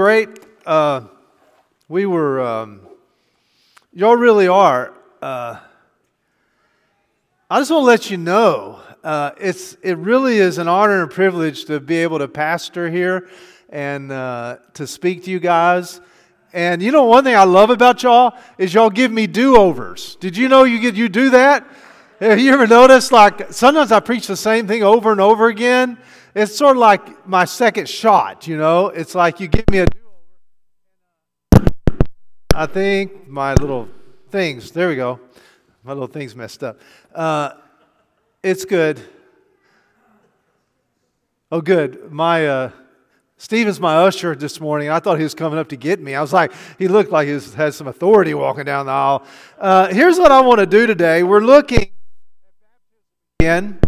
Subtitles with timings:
[0.00, 0.30] great.
[0.64, 1.02] Uh,
[1.86, 2.80] we were, um,
[3.92, 4.94] y'all really are.
[5.20, 5.58] Uh,
[7.50, 11.10] I just want to let you know uh, it's, it really is an honor and
[11.10, 13.28] privilege to be able to pastor here
[13.68, 16.00] and uh, to speak to you guys.
[16.54, 20.16] And you know, one thing I love about y'all is y'all give me do overs.
[20.16, 21.68] Did you know you, get, you do that?
[22.20, 25.98] Have you ever noticed, like, sometimes I preach the same thing over and over again?
[26.34, 28.86] It's sort of like my second shot, you know?
[28.88, 29.86] It's like you give me a
[32.52, 33.88] I think my little
[34.30, 35.20] things, there we go.
[35.84, 36.80] My little things messed up.
[37.14, 37.52] Uh,
[38.42, 39.00] it's good.
[41.52, 42.12] Oh, good.
[42.12, 42.70] My, uh,
[43.36, 44.90] Stephen's my usher this morning.
[44.90, 46.14] I thought he was coming up to get me.
[46.14, 49.24] I was like, he looked like he had some authority walking down the aisle.
[49.58, 51.22] Uh, here's what I want to do today.
[51.22, 51.90] We're looking
[53.40, 53.80] again.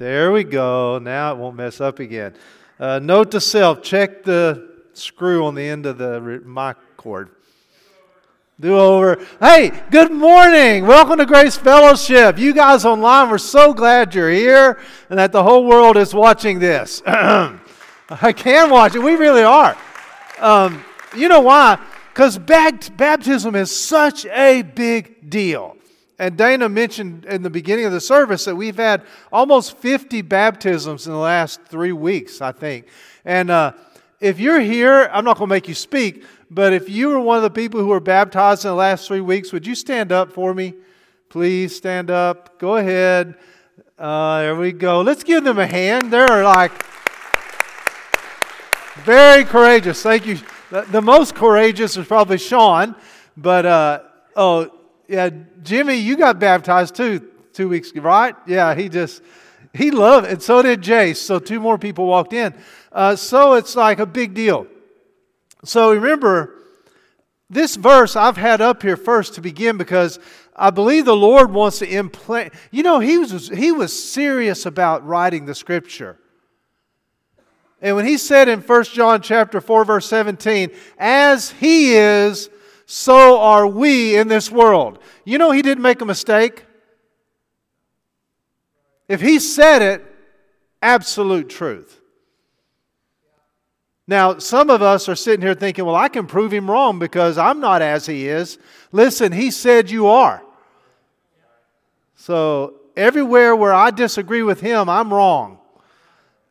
[0.00, 0.98] There we go.
[0.98, 2.32] Now it won't mess up again.
[2.78, 7.28] Uh, note to self check the screw on the end of the mic cord.
[8.58, 9.22] Do over.
[9.40, 10.86] Hey, good morning.
[10.86, 12.38] Welcome to Grace Fellowship.
[12.38, 16.60] You guys online, we're so glad you're here and that the whole world is watching
[16.60, 17.02] this.
[17.06, 19.02] I can watch it.
[19.02, 19.76] We really are.
[20.38, 20.82] Um,
[21.14, 21.78] you know why?
[22.14, 25.76] Because baptism is such a big deal.
[26.20, 31.06] And Dana mentioned in the beginning of the service that we've had almost 50 baptisms
[31.06, 32.88] in the last three weeks, I think.
[33.24, 33.72] And uh,
[34.20, 37.38] if you're here, I'm not going to make you speak, but if you were one
[37.38, 40.30] of the people who were baptized in the last three weeks, would you stand up
[40.30, 40.74] for me?
[41.30, 42.58] Please stand up.
[42.58, 43.36] Go ahead.
[43.98, 45.00] Uh, there we go.
[45.00, 46.12] Let's give them a hand.
[46.12, 46.72] They're like
[49.04, 50.02] very courageous.
[50.02, 50.38] Thank you.
[50.70, 52.94] The, most courageous is probably Sean,
[53.38, 54.00] but uh,
[54.36, 54.79] oh,
[55.10, 55.28] yeah,
[55.64, 58.36] Jimmy, you got baptized too two weeks, ago, right?
[58.46, 59.22] Yeah, he just,
[59.74, 60.32] he loved it.
[60.34, 61.16] And so did Jace.
[61.16, 62.54] So two more people walked in.
[62.92, 64.68] Uh, so it's like a big deal.
[65.64, 66.54] So remember,
[67.50, 70.20] this verse I've had up here first to begin because
[70.54, 72.54] I believe the Lord wants to implant.
[72.70, 76.18] You know, he was, he was serious about writing the scripture.
[77.82, 82.48] And when he said in 1 John chapter 4 verse 17, as he is
[82.92, 84.98] so are we in this world.
[85.24, 86.64] You know, he didn't make a mistake.
[89.06, 90.04] If he said it,
[90.82, 92.00] absolute truth.
[94.08, 97.38] Now, some of us are sitting here thinking, well, I can prove him wrong because
[97.38, 98.58] I'm not as he is.
[98.90, 100.42] Listen, he said you are.
[102.16, 105.60] So, everywhere where I disagree with him, I'm wrong.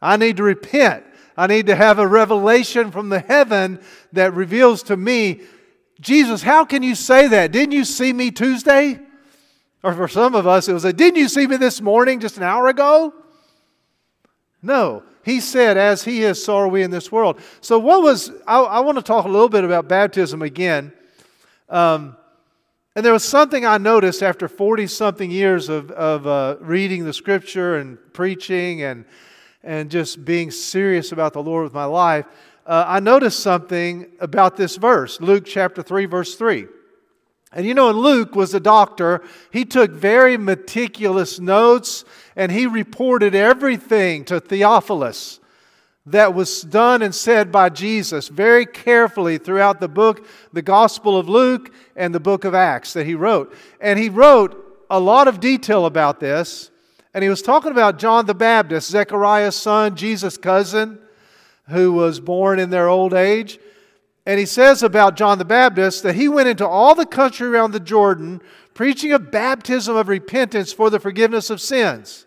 [0.01, 1.03] I need to repent.
[1.35, 3.81] I need to have a revelation from the heaven
[4.13, 5.41] that reveals to me
[5.99, 7.51] Jesus, how can you say that?
[7.51, 8.99] Didn't you see me Tuesday?
[9.83, 12.37] Or for some of us, it was a, didn't you see me this morning just
[12.37, 13.13] an hour ago?
[14.61, 15.03] No.
[15.23, 17.39] He said, as he is, so are we in this world.
[17.61, 20.91] So, what was, I, I want to talk a little bit about baptism again.
[21.69, 22.17] Um,
[22.95, 27.13] and there was something I noticed after 40 something years of, of uh, reading the
[27.13, 29.05] scripture and preaching and,
[29.63, 32.25] and just being serious about the Lord with my life
[32.69, 36.67] uh, I noticed something about this verse, Luke chapter 3, verse 3.
[37.51, 39.23] And you know, Luke was a doctor.
[39.51, 45.39] He took very meticulous notes and he reported everything to Theophilus
[46.05, 51.27] that was done and said by Jesus very carefully throughout the book, the Gospel of
[51.27, 53.51] Luke and the book of Acts that he wrote.
[53.81, 56.69] And he wrote a lot of detail about this.
[57.15, 60.99] And he was talking about John the Baptist, Zechariah's son, Jesus' cousin
[61.69, 63.59] who was born in their old age.
[64.25, 67.71] And he says about John the Baptist that he went into all the country around
[67.71, 68.41] the Jordan
[68.73, 72.25] preaching a baptism of repentance for the forgiveness of sins.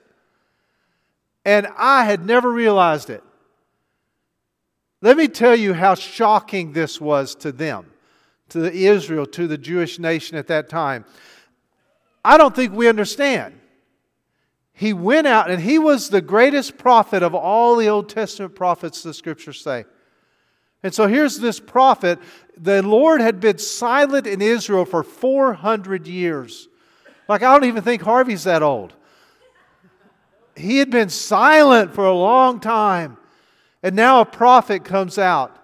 [1.44, 3.22] And I had never realized it.
[5.00, 7.86] Let me tell you how shocking this was to them,
[8.50, 11.04] to Israel, to the Jewish nation at that time.
[12.24, 13.54] I don't think we understand
[14.72, 19.02] he went out and he was the greatest prophet of all the Old Testament prophets,
[19.02, 19.84] the scriptures say.
[20.82, 22.18] And so here's this prophet.
[22.56, 26.68] The Lord had been silent in Israel for 400 years.
[27.28, 28.94] Like, I don't even think Harvey's that old.
[30.56, 33.16] He had been silent for a long time.
[33.82, 35.56] And now a prophet comes out.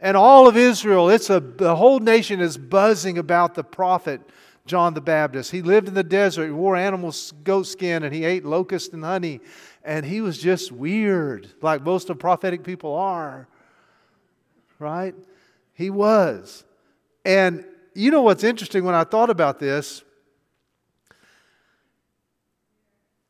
[0.00, 4.20] And all of Israel, it's a, the whole nation is buzzing about the prophet
[4.66, 5.50] John the Baptist.
[5.50, 7.12] He lived in the desert, he wore animal
[7.42, 9.40] goat skin, and he ate locust and honey.
[9.84, 13.48] And he was just weird, like most of prophetic people are.
[14.78, 15.14] right?
[15.74, 16.64] He was.
[17.24, 17.64] And
[17.94, 20.02] you know what's interesting when I thought about this?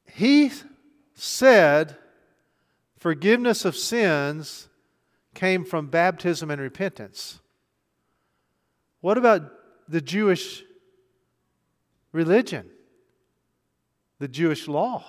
[0.06, 0.52] He
[1.14, 1.96] said
[2.98, 4.68] forgiveness of sins
[5.34, 7.40] came from baptism and repentance.
[9.00, 9.50] What about
[9.88, 10.62] the Jewish
[12.12, 12.70] religion,
[14.18, 15.04] the Jewish law?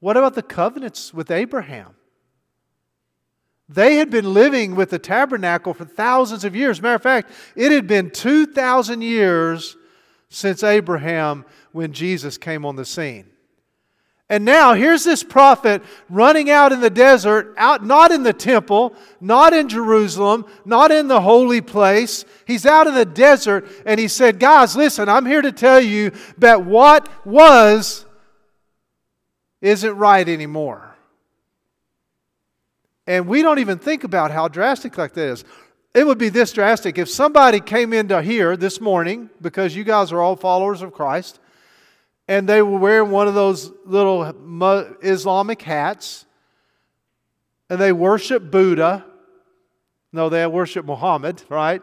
[0.00, 1.94] What about the covenants with Abraham?
[3.68, 6.80] They had been living with the tabernacle for thousands of years.
[6.80, 9.76] Matter of fact, it had been 2,000 years
[10.28, 13.26] since Abraham when Jesus came on the scene.
[14.28, 18.92] And now here's this prophet running out in the desert, out not in the temple,
[19.20, 22.24] not in Jerusalem, not in the holy place.
[22.44, 26.10] He's out in the desert and he said, Guys, listen, I'm here to tell you
[26.38, 28.04] that what was
[29.60, 30.96] isn't right anymore.
[33.06, 35.44] And we don't even think about how drastic like that is.
[35.94, 40.10] It would be this drastic if somebody came into here this morning, because you guys
[40.10, 41.38] are all followers of Christ,
[42.28, 44.24] and they were wearing one of those little
[45.02, 46.26] Islamic hats,
[47.70, 49.04] and they worship Buddha.
[50.12, 51.82] No, they worship Muhammad, right?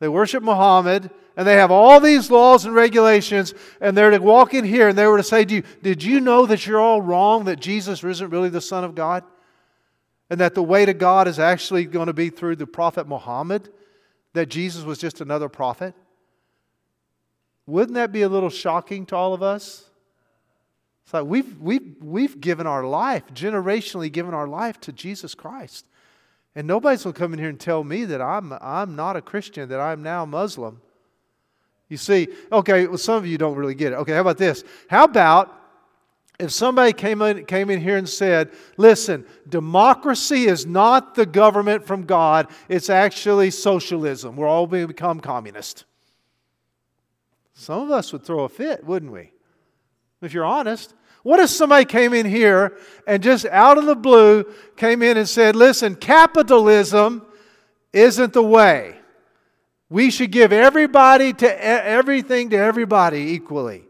[0.00, 4.52] They worship Muhammad, and they have all these laws and regulations, and they're to walk
[4.52, 7.00] in here and they were to say to you, Did you know that you're all
[7.00, 9.24] wrong, that Jesus isn't really the Son of God?
[10.28, 13.68] And that the way to God is actually going to be through the prophet Muhammad?
[14.32, 15.94] That Jesus was just another prophet?
[17.70, 19.88] Wouldn't that be a little shocking to all of us?
[21.04, 25.86] It's like we've, we've, we've given our life, generationally given our life to Jesus Christ.
[26.54, 29.22] And nobody's going to come in here and tell me that I'm, I'm not a
[29.22, 30.80] Christian, that I'm now Muslim.
[31.88, 33.96] You see, okay, well, some of you don't really get it.
[33.96, 34.64] Okay, how about this?
[34.88, 35.56] How about
[36.40, 41.86] if somebody came in, came in here and said, listen, democracy is not the government
[41.86, 44.36] from God, it's actually socialism.
[44.36, 45.84] We're all going to become communist.
[47.60, 49.32] Some of us would throw a fit, wouldn't we?
[50.22, 50.94] If you're honest.
[51.22, 54.46] What if somebody came in here and just out of the blue
[54.76, 57.26] came in and said, listen, capitalism
[57.92, 58.96] isn't the way.
[59.90, 63.84] We should give everybody to everything to everybody equally.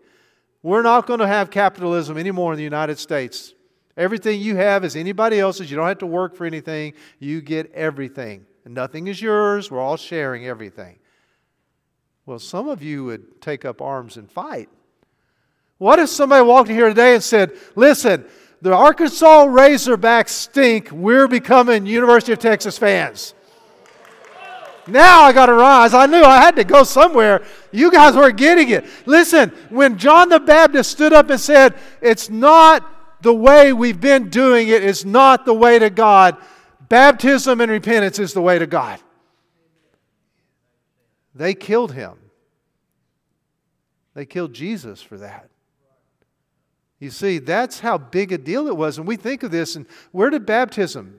[0.64, 3.54] We're not going to have capitalism anymore in the United States.
[3.96, 5.70] Everything you have is anybody else's.
[5.70, 6.94] You don't have to work for anything.
[7.20, 8.46] You get everything.
[8.66, 9.70] Nothing is yours.
[9.70, 10.99] We're all sharing everything.
[12.30, 14.68] Well, some of you would take up arms and fight.
[15.78, 18.24] What if somebody walked in here today and said, listen,
[18.62, 20.92] the Arkansas Razorbacks stink.
[20.92, 23.34] We're becoming University of Texas fans.
[24.86, 25.92] Now I got to rise.
[25.92, 27.42] I knew I had to go somewhere.
[27.72, 28.84] You guys were getting it.
[29.06, 34.30] Listen, when John the Baptist stood up and said, It's not the way we've been
[34.30, 36.36] doing it, it's not the way to God,
[36.88, 39.00] baptism and repentance is the way to God.
[41.34, 42.14] They killed him.
[44.14, 45.48] They killed Jesus for that.
[46.98, 48.98] You see, that's how big a deal it was.
[48.98, 51.18] And we think of this, and where did baptism?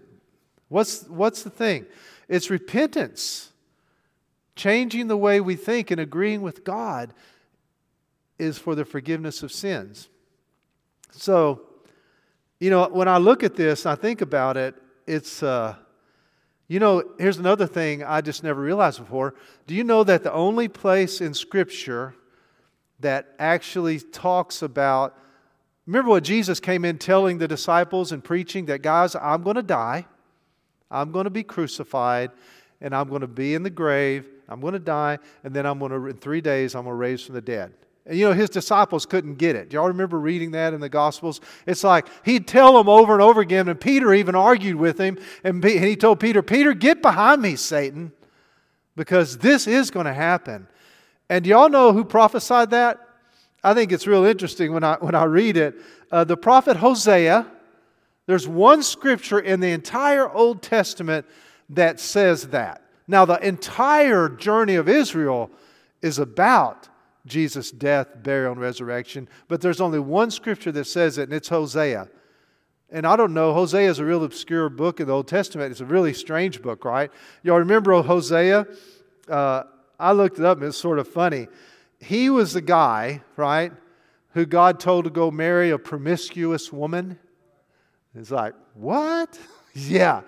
[0.70, 1.86] What's, what's the thing?
[2.28, 3.52] It's repentance.
[4.56, 7.14] Changing the way we think and agreeing with God
[8.38, 10.10] is for the forgiveness of sins.
[11.12, 11.62] So,
[12.60, 14.76] you know, when I look at this, I think about it,
[15.08, 15.76] it's, uh,
[16.72, 19.36] you know, here's another thing I just never realized before.
[19.68, 22.16] Do you know that the only place in Scripture
[23.02, 25.18] that actually talks about,
[25.86, 29.62] remember what Jesus came in telling the disciples and preaching that, guys, I'm going to
[29.62, 30.06] die,
[30.90, 32.32] I'm going to be crucified,
[32.80, 35.78] and I'm going to be in the grave, I'm going to die, and then I'm
[35.78, 37.74] going to, in three days, I'm going to raise from the dead.
[38.06, 39.70] And you know, his disciples couldn't get it.
[39.70, 41.40] Do y'all remember reading that in the Gospels?
[41.66, 45.18] It's like he'd tell them over and over again, and Peter even argued with him.
[45.44, 48.12] And he told Peter, Peter, get behind me, Satan,
[48.96, 50.68] because this is going to happen.
[51.30, 53.00] And do y'all know who prophesied that?
[53.64, 55.76] I think it's real interesting when I, when I read it.
[56.12, 57.46] Uh, the prophet Hosea,
[58.26, 61.26] there's one scripture in the entire Old Testament
[61.70, 62.84] that says that.
[63.08, 65.52] Now, the entire journey of Israel
[66.02, 66.90] is about
[67.26, 69.30] Jesus' death, burial, and resurrection.
[69.48, 72.08] But there's only one scripture that says it, and it's Hosea.
[72.92, 75.72] And I don't know, Hosea is a real obscure book in the Old Testament.
[75.72, 77.12] It's a really strange book, right?
[77.44, 78.68] Y'all remember Hosea?
[79.30, 79.64] Uh,
[80.00, 81.48] I looked it up, and it's sort of funny.
[82.00, 83.72] He was the guy, right,
[84.34, 87.20] who God told to go marry a promiscuous woman.
[88.16, 89.40] It's like, what?
[89.74, 90.22] yeah.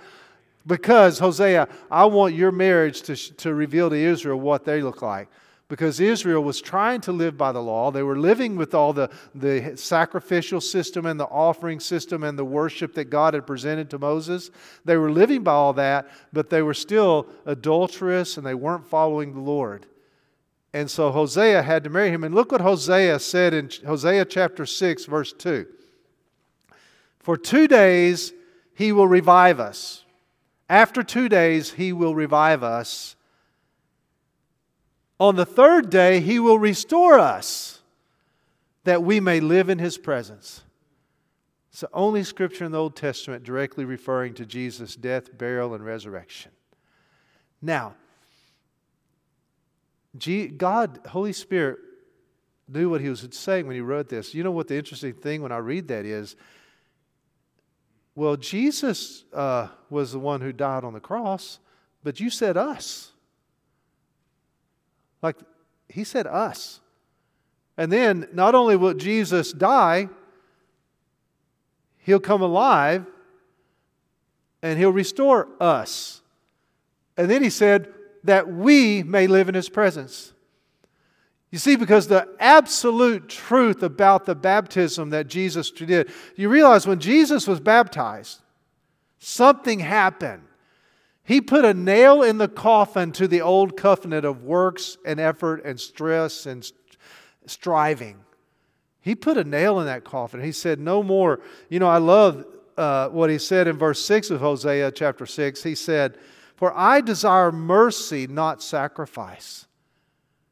[0.66, 5.28] Because, Hosea, I want your marriage to, to reveal to Israel what they look like
[5.74, 7.90] because Israel was trying to live by the law.
[7.90, 12.46] They were living with all the, the sacrificial system and the offering system and the
[12.46, 14.52] worship that God had presented to Moses.
[14.86, 19.34] They were living by all that, but they were still adulterous and they weren't following
[19.34, 19.88] the Lord.
[20.74, 22.24] And so Hosea had to marry him.
[22.24, 25.66] And look what Hosea said in Hosea chapter 6, verse 2.
[27.18, 28.32] For two days
[28.76, 30.06] he will revive us.
[30.70, 33.16] After two days he will revive us
[35.24, 37.82] on the third day, he will restore us
[38.84, 40.64] that we may live in his presence.
[41.72, 45.86] It's the only scripture in the Old Testament directly referring to Jesus' death, burial, and
[45.86, 46.52] resurrection.
[47.62, 47.96] Now,
[50.58, 51.80] God, Holy Spirit,
[52.68, 54.36] knew what he was saying when he wrote this.
[54.36, 56.36] You know what the interesting thing when I read that is?
[58.14, 61.60] Well, Jesus uh, was the one who died on the cross,
[62.04, 63.13] but you said us.
[65.24, 65.38] Like,
[65.90, 66.82] he said us.
[67.78, 70.10] And then not only will Jesus die,
[72.00, 73.06] he'll come alive
[74.62, 76.22] and he'll restore us.
[77.18, 77.92] And then he said
[78.24, 80.34] that we may live in his presence.
[81.52, 87.00] You see, because the absolute truth about the baptism that Jesus did, you realize when
[87.00, 88.42] Jesus was baptized,
[89.20, 90.44] something happened.
[91.24, 95.64] He put a nail in the coffin to the old covenant of works and effort
[95.64, 96.70] and stress and
[97.46, 98.20] striving.
[99.00, 100.42] He put a nail in that coffin.
[100.42, 101.40] He said, No more.
[101.70, 102.46] You know, I love
[102.78, 105.64] uh, what he said in verse 6 of Hosea chapter 6.
[105.64, 106.18] He said,
[106.56, 109.66] For I desire mercy, not sacrifice.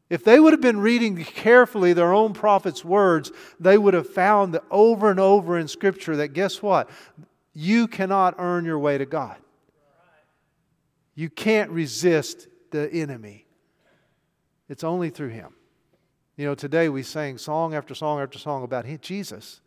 [0.10, 4.54] If they would have been reading carefully their own prophet's words, they would have found
[4.54, 6.90] that over and over in Scripture that guess what?
[7.54, 9.38] You cannot earn your way to God.
[11.16, 13.46] You can't resist the enemy.
[14.70, 15.54] It's only through him.
[16.38, 19.62] You know, today we sang song after song after song about Jesus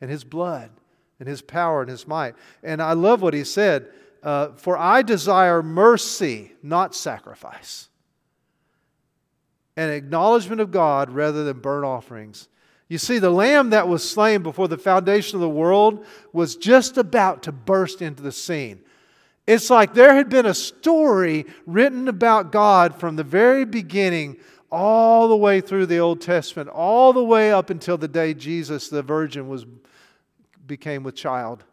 [0.00, 0.70] and his blood
[1.18, 2.34] and his power and his might.
[2.62, 3.88] And I love what he said
[4.22, 7.88] uh, For I desire mercy, not sacrifice,
[9.76, 12.48] an acknowledgement of God rather than burnt offerings.
[12.88, 16.96] You see, the lamb that was slain before the foundation of the world was just
[16.98, 18.80] about to burst into the scene.
[19.46, 24.38] It's like there had been a story written about God from the very beginning,
[24.70, 28.88] all the way through the Old Testament, all the way up until the day Jesus,
[28.88, 29.64] the virgin, was,
[30.66, 31.64] became with child.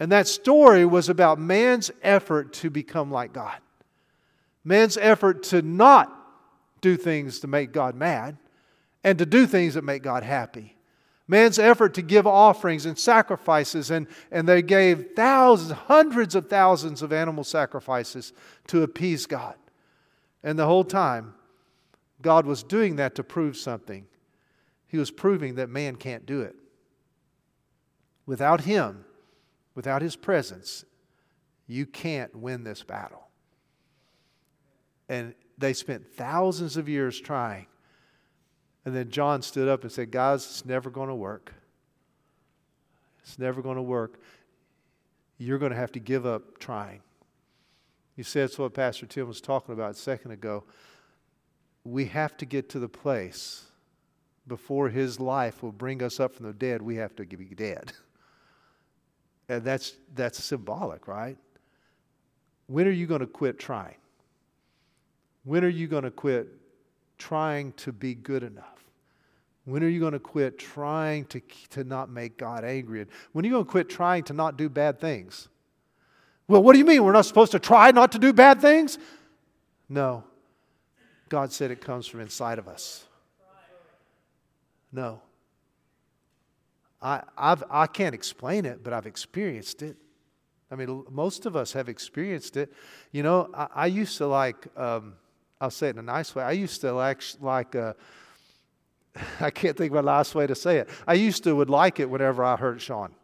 [0.00, 3.58] And that story was about man's effort to become like God,
[4.64, 6.18] man's effort to not
[6.80, 8.38] do things to make God mad
[9.04, 10.76] and to do things that make God happy.
[11.32, 17.00] Man's effort to give offerings and sacrifices, and, and they gave thousands, hundreds of thousands
[17.00, 18.34] of animal sacrifices
[18.66, 19.54] to appease God.
[20.42, 21.32] And the whole time,
[22.20, 24.04] God was doing that to prove something.
[24.86, 26.54] He was proving that man can't do it.
[28.26, 29.06] Without Him,
[29.74, 30.84] without His presence,
[31.66, 33.28] you can't win this battle.
[35.08, 37.68] And they spent thousands of years trying.
[38.84, 41.52] And then John stood up and said, Guys, it's never going to work.
[43.22, 44.20] It's never going to work.
[45.38, 47.00] You're going to have to give up trying.
[48.16, 50.64] You said it's what Pastor Tim was talking about a second ago.
[51.84, 53.64] We have to get to the place
[54.46, 57.92] before his life will bring us up from the dead, we have to be dead.
[59.48, 61.36] And that's, that's symbolic, right?
[62.68, 63.96] When are you going to quit trying?
[65.44, 66.48] When are you going to quit
[67.22, 68.84] trying to be good enough?
[69.64, 73.06] When are you going to quit trying to, to not make God angry?
[73.32, 75.48] When are you going to quit trying to not do bad things?
[76.48, 77.04] Well, what do you mean?
[77.04, 78.98] We're not supposed to try not to do bad things?
[79.88, 80.24] No.
[81.28, 83.04] God said it comes from inside of us.
[84.90, 85.22] No.
[87.00, 89.96] I, I've, I can't explain it, but I've experienced it.
[90.70, 92.72] I mean, most of us have experienced it.
[93.12, 95.14] You know, I, I used to like, um,
[95.62, 97.92] I'll say it in a nice way, I used to like, like uh,
[99.40, 100.88] I can't think of a nice way to say it.
[101.06, 103.14] I used to would like it whenever I heard Sean.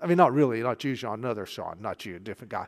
[0.00, 2.66] I mean, not really, not you, Sean, another Sean, not you, a different guy.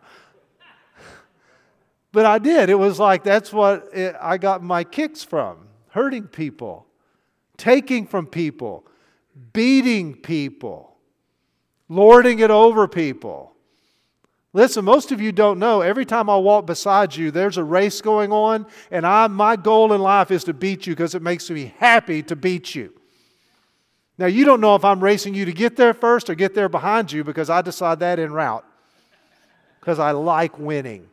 [2.13, 2.69] but I did.
[2.69, 6.87] It was like that's what it, I got my kicks from hurting people,
[7.57, 8.87] taking from people,
[9.55, 10.99] beating people,
[11.89, 13.52] lording it over people.
[14.53, 15.81] Listen, most of you don't know.
[15.81, 19.93] Every time I walk beside you, there's a race going on, and I, my goal
[19.93, 22.93] in life is to beat you because it makes me happy to beat you.
[24.19, 26.69] Now, you don't know if I'm racing you to get there first or get there
[26.69, 28.65] behind you because I decide that en route
[29.81, 31.09] because I like winning.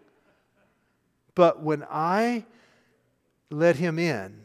[1.34, 2.46] But when I
[3.50, 4.42] let him in,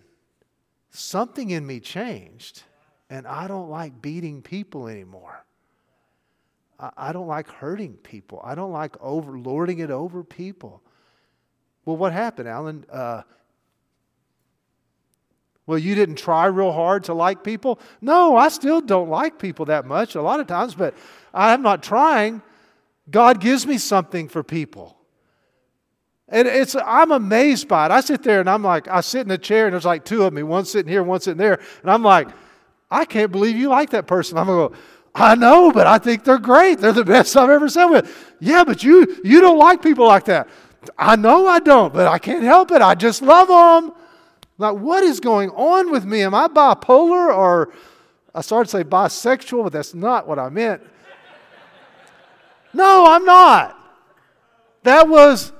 [0.91, 2.63] something in me changed.
[3.11, 5.44] And I don't like beating people anymore.
[6.79, 8.41] I, don't like hurting people.
[8.43, 10.83] I don't like over lording it over people.
[11.85, 12.85] Well, what happened, Alan?
[12.91, 13.23] Uh,
[15.67, 17.79] well, you didn't try real hard to like people?
[18.01, 20.95] No, I still don't like people that much a lot of times, but
[21.33, 22.43] I'm not trying.
[23.11, 24.99] God gives me something for people.
[26.29, 27.93] And it's I'm amazed by it.
[27.93, 30.25] I sit there and I'm like, I sit in a chair and there's like two
[30.25, 32.29] of me, one sitting here, one sitting there, and I'm like,
[32.91, 34.39] I can't believe you like that person.
[34.39, 34.75] I'm gonna go,
[35.15, 36.81] I know, but I think they're great.
[36.81, 38.35] They're the best I've ever sat with.
[38.41, 40.49] Yeah, but you you don't like people like that.
[40.99, 42.83] I know I don't, but I can't help it.
[42.83, 43.95] I just love them.
[44.59, 46.23] Like, what is going on with me?
[46.23, 47.73] Am I bipolar or
[48.35, 50.83] I started to say bisexual, but that's not what I meant.
[52.73, 53.79] no, I'm not.
[54.83, 55.53] That was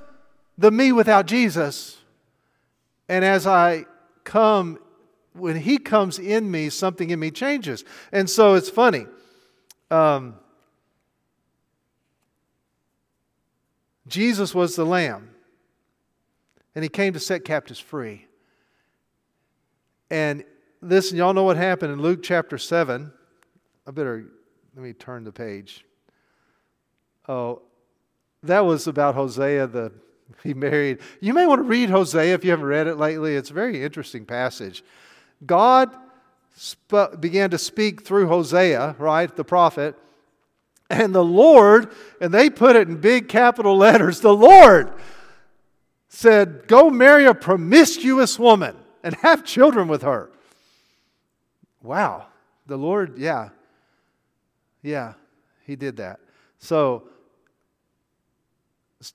[0.57, 1.97] the me without Jesus.
[3.07, 3.85] And as I
[4.23, 4.79] come,
[5.33, 7.83] when He comes in me, something in me changes.
[8.11, 9.05] And so it's funny.
[9.91, 10.35] Um,
[14.07, 15.29] Jesus was the Lamb,
[16.73, 18.27] and He came to set captives free.
[20.09, 20.43] And
[20.81, 23.11] listen, y'all know what happened in Luke chapter 7.
[23.87, 24.25] I better,
[24.75, 25.85] let me turn the page.
[27.27, 27.63] Oh,
[28.43, 29.91] that was about Hosea, the
[30.43, 30.99] he married.
[31.19, 33.35] You may want to read Hosea if you haven't read it lately.
[33.35, 34.83] It's a very interesting passage.
[35.45, 35.95] God
[36.55, 39.95] sp- began to speak through Hosea, right, the prophet,
[40.89, 44.91] and the Lord, and they put it in big capital letters, the Lord
[46.15, 50.29] said, Go marry a promiscuous woman and have children with her.
[51.81, 52.27] Wow.
[52.67, 53.49] The Lord, yeah.
[54.81, 55.13] Yeah,
[55.65, 56.19] he did that.
[56.59, 57.03] So,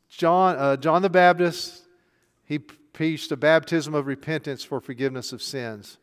[0.08, 1.82] John, uh, John the Baptist,
[2.44, 5.98] he preached a baptism of repentance for forgiveness of sins,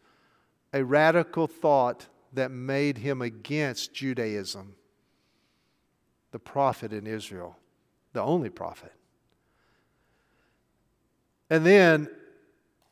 [0.73, 4.75] a radical thought that made him against Judaism,
[6.31, 7.57] the prophet in Israel,
[8.13, 8.93] the only prophet.
[11.49, 12.09] And then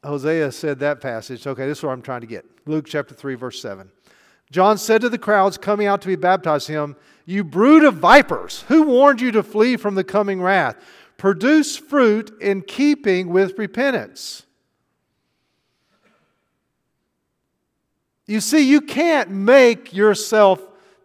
[0.04, 1.46] Hosea said that passage.
[1.46, 2.46] Okay, this is where I'm trying to get.
[2.66, 3.92] Luke chapter 3, verse 7.
[4.52, 8.62] John said to the crowds coming out to be baptized him, You brood of vipers,
[8.68, 10.78] who warned you to flee from the coming wrath?
[11.18, 14.46] Produce fruit in keeping with repentance.
[18.28, 20.62] You see, you can't make yourself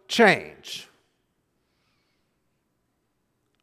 [0.08, 0.88] change.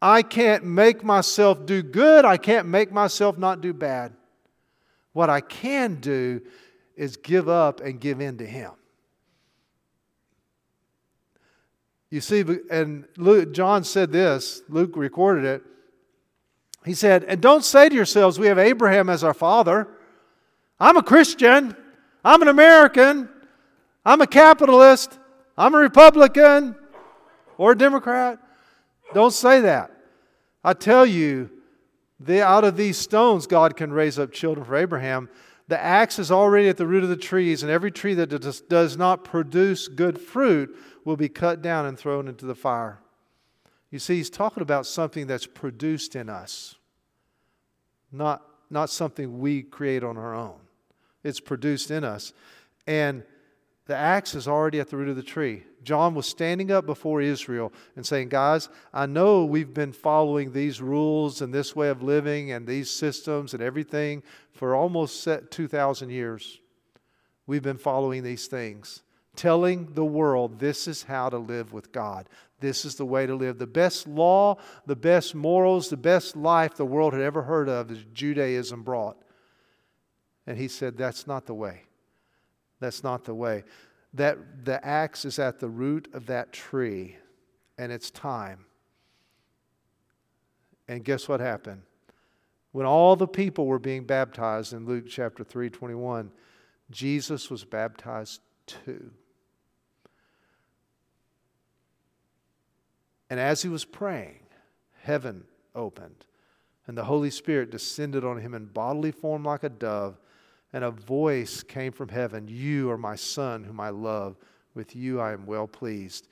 [0.02, 2.24] I can't make myself do good.
[2.24, 4.14] I can't make myself not do bad.
[5.14, 6.42] What I can do
[6.96, 8.72] is give up and give in to Him.
[12.10, 15.64] You see, and Luke, John said this, Luke recorded it.
[16.86, 19.88] He said, And don't say to yourselves, We have Abraham as our father.
[20.80, 21.76] I'm a Christian.
[22.24, 23.30] I'm an American.
[24.08, 25.20] I'm a capitalist.
[25.58, 26.78] I'm a Republican
[27.58, 28.40] or a Democrat.
[29.14, 29.92] Don't say that.
[30.64, 31.50] I tell you,
[32.18, 35.28] the, out of these stones, God can raise up children for Abraham.
[35.68, 38.62] The axe is already at the root of the trees, and every tree that does,
[38.62, 43.00] does not produce good fruit will be cut down and thrown into the fire.
[43.92, 46.76] You see, he's talking about something that's produced in us,
[48.14, 50.56] not, not something we create on our own.
[51.26, 52.32] It's produced in us.
[52.88, 53.24] And
[53.88, 55.64] the axe is already at the root of the tree.
[55.84, 60.82] John was standing up before Israel and saying, Guys, I know we've been following these
[60.82, 66.60] rules and this way of living and these systems and everything for almost 2,000 years.
[67.46, 69.04] We've been following these things,
[69.38, 72.28] telling the world this is how to live with God.
[72.60, 73.58] This is the way to live.
[73.58, 77.90] The best law, the best morals, the best life the world had ever heard of
[77.92, 79.18] is Judaism brought.
[80.46, 81.87] And he said, That's not the way.
[82.80, 83.64] That's not the way
[84.14, 87.18] that the axe is at the root of that tree
[87.78, 88.66] and it's time.
[90.88, 91.84] And guess what happened?
[92.72, 96.32] When all the people were being baptized in Luke chapter 3 21,
[96.90, 99.12] Jesus was baptized too.
[103.30, 104.40] And as he was praying,
[105.02, 105.44] heaven
[105.76, 106.26] opened,
[106.86, 110.18] and the Holy Spirit descended on him in bodily form like a dove
[110.78, 114.38] and a voice came from heaven You are my son, whom I love.
[114.76, 116.28] With you I am well pleased.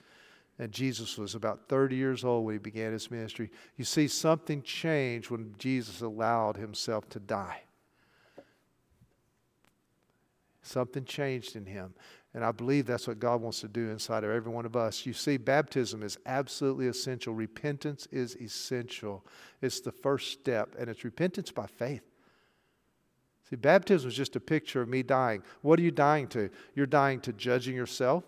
[0.59, 3.49] And Jesus was about 30 years old when he began his ministry.
[3.75, 7.63] You see, something changed when Jesus allowed himself to die.
[10.61, 11.95] Something changed in him.
[12.35, 15.07] And I believe that's what God wants to do inside of every one of us.
[15.07, 17.33] You see, baptism is absolutely essential.
[17.33, 19.25] Repentance is essential.
[19.63, 22.03] It's the first step, and it's repentance by faith.
[23.49, 25.43] See, baptism was just a picture of me dying.
[25.61, 26.49] What are you dying to?
[26.73, 28.23] You're dying to judging yourself.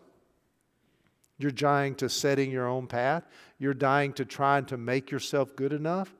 [1.40, 3.28] You're dying to setting your own path.
[3.60, 6.14] You're dying to trying to make yourself good enough.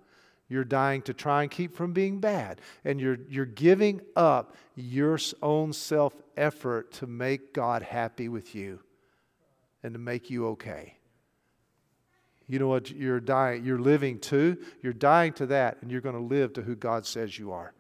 [0.50, 2.62] You're dying to try and keep from being bad.
[2.86, 8.80] And you're, you're giving up your own self effort to make God happy with you
[9.84, 10.96] and to make you okay.
[12.48, 14.58] You know what you're dying, you're living to?
[14.82, 17.74] You're dying to that, and you're going to live to who God says you are.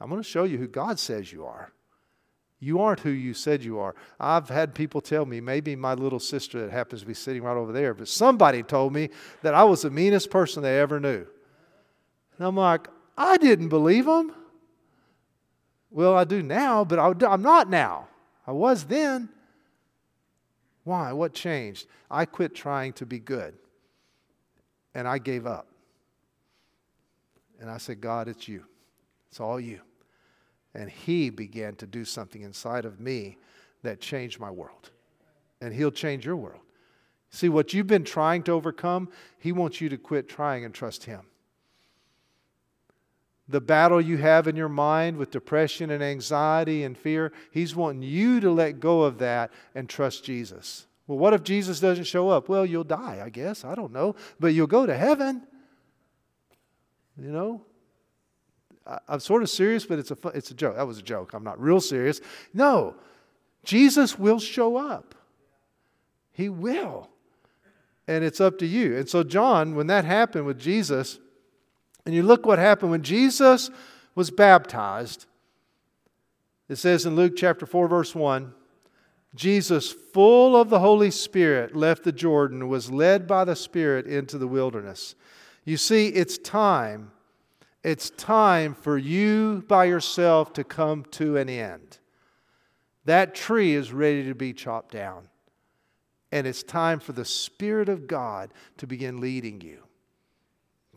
[0.00, 1.72] I'm going to show you who God says you are.
[2.60, 3.94] You aren't who you said you are.
[4.18, 7.56] I've had people tell me, maybe my little sister that happens to be sitting right
[7.56, 9.10] over there, but somebody told me
[9.42, 11.24] that I was the meanest person they ever knew.
[12.36, 14.32] And I'm like, I didn't believe them.
[15.90, 18.08] Well, I do now, but I'm not now.
[18.46, 19.28] I was then.
[20.84, 21.12] Why?
[21.12, 21.86] What changed?
[22.10, 23.54] I quit trying to be good
[24.94, 25.66] and I gave up.
[27.60, 28.64] And I said, God, it's you.
[29.30, 29.80] It's all you.
[30.78, 33.36] And He began to do something inside of me
[33.82, 34.90] that changed my world.
[35.60, 36.60] And He'll change your world.
[37.30, 39.08] See, what you've been trying to overcome,
[39.40, 41.22] He wants you to quit trying and trust Him.
[43.48, 48.02] The battle you have in your mind with depression and anxiety and fear, He's wanting
[48.02, 50.86] you to let go of that and trust Jesus.
[51.08, 52.48] Well, what if Jesus doesn't show up?
[52.48, 53.64] Well, you'll die, I guess.
[53.64, 54.14] I don't know.
[54.38, 55.42] But you'll go to heaven.
[57.20, 57.62] You know?
[59.06, 60.76] I'm sort of serious, but it's a, it's a joke.
[60.76, 61.32] That was a joke.
[61.34, 62.20] I'm not real serious.
[62.54, 62.94] No,
[63.64, 65.14] Jesus will show up.
[66.32, 67.10] He will.
[68.06, 68.96] And it's up to you.
[68.96, 71.18] And so, John, when that happened with Jesus,
[72.06, 73.70] and you look what happened when Jesus
[74.14, 75.26] was baptized,
[76.68, 78.54] it says in Luke chapter 4, verse 1
[79.34, 84.38] Jesus, full of the Holy Spirit, left the Jordan, was led by the Spirit into
[84.38, 85.14] the wilderness.
[85.64, 87.10] You see, it's time.
[87.82, 91.98] It's time for you by yourself to come to an end.
[93.04, 95.28] That tree is ready to be chopped down.
[96.30, 99.84] And it's time for the Spirit of God to begin leading you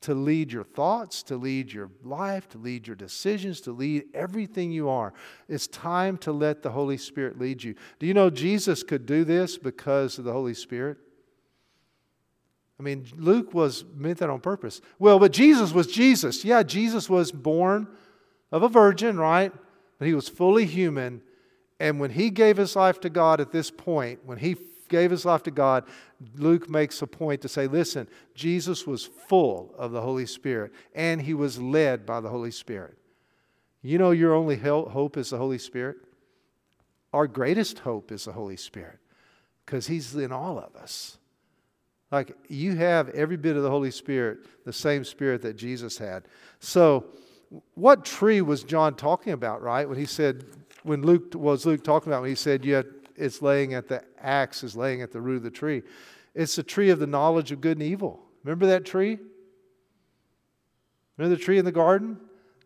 [0.01, 4.71] to lead your thoughts, to lead your life, to lead your decisions, to lead everything
[4.71, 5.13] you are.
[5.47, 7.75] It's time to let the Holy Spirit lead you.
[7.99, 10.97] Do you know Jesus could do this because of the Holy Spirit?
[12.81, 14.81] I mean, Luke was meant that on purpose.
[14.97, 16.43] Well, but Jesus was Jesus.
[16.43, 17.87] Yeah, Jesus was born
[18.51, 19.53] of a virgin, right?
[19.99, 21.21] But he was fully human.
[21.79, 24.55] And when he gave his life to God at this point, when he
[24.89, 25.83] gave his life to God,
[26.37, 31.21] Luke makes a point to say, listen, Jesus was full of the Holy Spirit and
[31.21, 32.97] he was led by the Holy Spirit.
[33.83, 35.97] You know, your only hope is the Holy Spirit?
[37.13, 38.97] Our greatest hope is the Holy Spirit
[39.67, 41.19] because he's in all of us.
[42.11, 46.23] Like you have every bit of the Holy Spirit, the same Spirit that Jesus had.
[46.59, 47.05] So,
[47.75, 49.87] what tree was John talking about, right?
[49.87, 50.45] When he said,
[50.83, 54.63] when Luke was Luke talking about when he said, had it's laying at the axe
[54.63, 55.83] is laying at the root of the tree.
[56.33, 58.21] It's the tree of the knowledge of good and evil.
[58.43, 59.19] Remember that tree?
[61.17, 62.17] Remember the tree in the garden?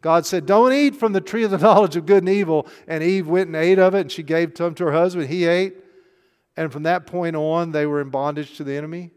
[0.01, 2.67] God said, Don't eat from the tree of the knowledge of good and evil.
[2.87, 5.29] And Eve went and ate of it, and she gave some to her husband.
[5.29, 5.75] He ate.
[6.55, 9.11] And from that point on, they were in bondage to the enemy.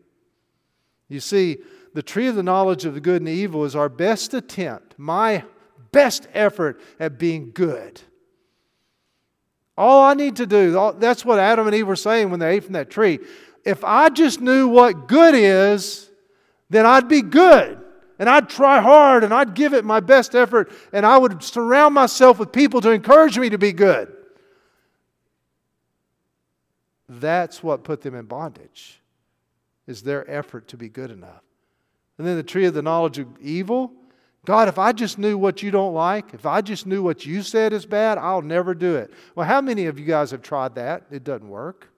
[1.08, 1.58] You see,
[1.94, 5.44] the tree of the knowledge of the good and evil is our best attempt, my
[5.90, 8.00] best effort at being good.
[9.76, 12.64] All I need to do, that's what Adam and Eve were saying when they ate
[12.64, 13.20] from that tree.
[13.64, 16.10] If I just knew what good is,
[16.68, 17.78] then I'd be good.
[18.18, 21.94] And I'd try hard and I'd give it my best effort and I would surround
[21.94, 24.12] myself with people to encourage me to be good.
[27.08, 29.00] That's what put them in bondage,
[29.88, 31.42] is their effort to be good enough.
[32.18, 33.92] And then the tree of the knowledge of evil,
[34.44, 37.42] God, if I just knew what you don't like, if I just knew what you
[37.42, 39.12] said is bad, I'll never do it.
[39.35, 41.05] Well, how many of you guys have tried that?
[41.11, 41.88] It doesn't work.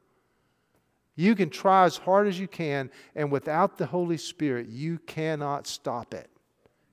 [1.16, 5.66] You can try as hard as you can, and without the Holy Spirit, you cannot
[5.66, 6.30] stop it.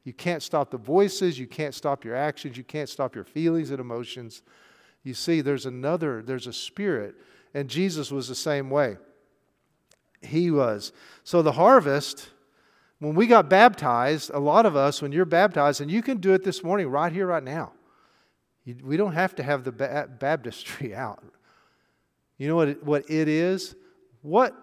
[0.03, 3.71] You can't stop the voices, you can't stop your actions, you can't stop your feelings
[3.71, 4.41] and emotions.
[5.03, 7.15] You see, there's another, there's a spirit,
[7.53, 8.97] and Jesus was the same way.
[10.21, 10.91] He was.
[11.23, 12.29] So the harvest
[12.99, 16.33] when we got baptized, a lot of us, when you're baptized, and you can do
[16.33, 17.73] it this morning, right here, right now,
[18.83, 21.23] we don't have to have the baptistry out.
[22.37, 23.75] You know what it, what it is?
[24.21, 24.55] What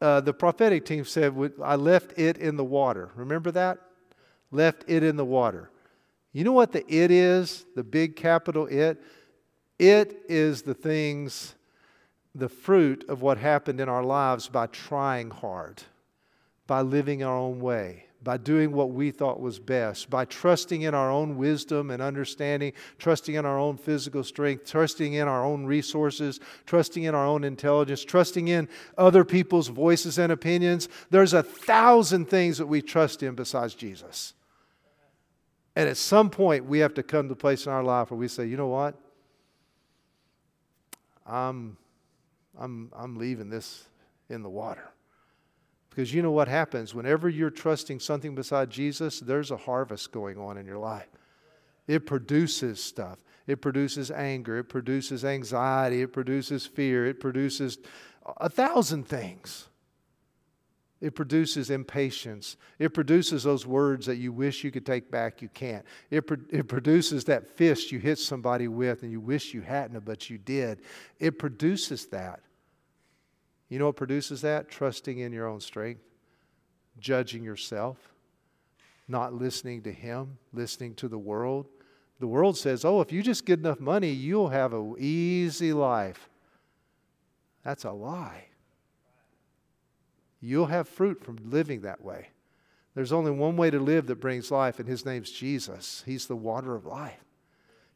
[0.00, 3.10] uh, the prophetic team said, I left it in the water.
[3.16, 3.78] Remember that?
[4.50, 5.70] Left it in the water.
[6.32, 7.66] You know what the it is?
[7.74, 9.02] The big capital it?
[9.78, 11.54] It is the things,
[12.34, 15.82] the fruit of what happened in our lives by trying hard
[16.70, 20.94] by living our own way, by doing what we thought was best, by trusting in
[20.94, 25.66] our own wisdom and understanding, trusting in our own physical strength, trusting in our own
[25.66, 30.88] resources, trusting in our own intelligence, trusting in other people's voices and opinions.
[31.10, 34.34] There's a thousand things that we trust in besides Jesus.
[35.74, 38.18] And at some point, we have to come to a place in our life where
[38.18, 38.94] we say, you know what?
[41.26, 41.76] I'm,
[42.58, 43.88] I'm, I'm leaving this
[44.28, 44.90] in the water.
[45.88, 46.94] Because you know what happens?
[46.94, 51.08] Whenever you're trusting something beside Jesus, there's a harvest going on in your life.
[51.88, 53.18] It produces stuff.
[53.48, 54.58] It produces anger.
[54.58, 56.02] It produces anxiety.
[56.02, 57.06] It produces fear.
[57.06, 57.78] It produces
[58.36, 59.69] a thousand things.
[61.00, 62.56] It produces impatience.
[62.78, 65.84] It produces those words that you wish you could take back, you can't.
[66.10, 70.04] It, pro- it produces that fist you hit somebody with and you wish you hadn't,
[70.04, 70.82] but you did.
[71.18, 72.40] It produces that.
[73.70, 74.68] You know what produces that?
[74.68, 76.02] Trusting in your own strength,
[76.98, 77.96] judging yourself,
[79.08, 81.66] not listening to Him, listening to the world.
[82.18, 86.28] The world says, oh, if you just get enough money, you'll have an easy life.
[87.64, 88.49] That's a lie.
[90.40, 92.28] You'll have fruit from living that way.
[92.94, 96.02] There's only one way to live that brings life, and His name's Jesus.
[96.06, 97.24] He's the water of life.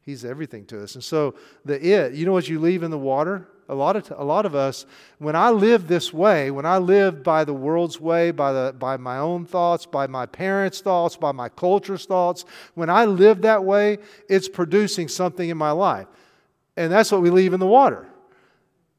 [0.02, 0.94] He's everything to us.
[0.94, 3.48] And so the it, you know what you leave in the water?
[3.70, 4.84] A lot of, a lot of us,
[5.18, 8.98] when I live this way, when I live by the world's way, by, the, by
[8.98, 13.64] my own thoughts, by my parents' thoughts, by my culture's thoughts, when I live that
[13.64, 16.06] way, it's producing something in my life.
[16.76, 18.06] And that's what we leave in the water.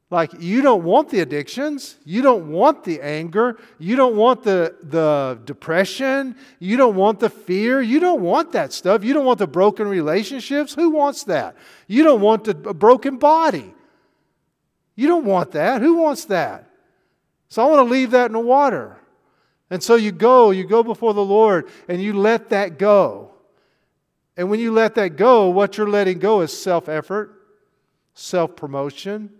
[0.08, 1.96] Like, you don't want the addictions.
[2.04, 3.58] You don't want the anger.
[3.78, 6.36] You don't want the, the depression.
[6.60, 7.80] You don't want the fear.
[7.80, 9.02] You don't want that stuff.
[9.02, 10.74] You don't want the broken relationships.
[10.74, 11.56] Who wants that?
[11.88, 13.74] You don't want a broken body.
[14.94, 15.82] You don't want that.
[15.82, 16.70] Who wants that?
[17.48, 18.96] So I want to leave that in the water.
[19.70, 23.32] And so you go, you go before the Lord, and you let that go.
[24.36, 27.32] And when you let that go, what you're letting go is self effort,
[28.14, 29.30] self promotion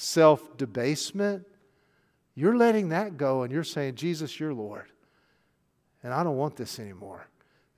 [0.00, 1.46] self debasement,
[2.34, 4.86] you're letting that go and you're saying, Jesus, you're Lord.
[6.02, 7.26] And I don't want this anymore.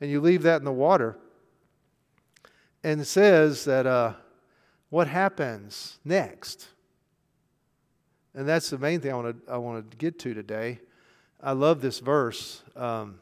[0.01, 1.19] And you leave that in the water.
[2.85, 4.15] And it says that uh,
[4.89, 6.69] what happens next?
[8.35, 10.79] And that's the main thing I want to, I want to get to today.
[11.43, 12.63] I love this verse.
[12.77, 13.19] Um,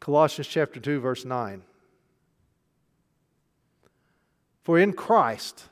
[0.00, 1.62] Colossians chapter 2, verse 9.
[4.66, 5.62] For in Christ,